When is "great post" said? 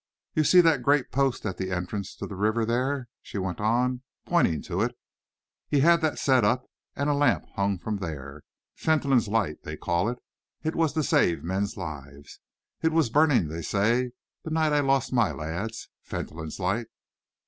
0.81-1.45